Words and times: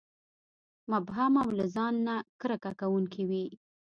مبهم 0.91 1.33
او 1.41 1.49
له 1.57 1.65
ځان 1.75 1.93
نه 2.07 2.15
کرکه 2.41 2.71
کوونکي 2.81 3.23
وي. 3.29 3.45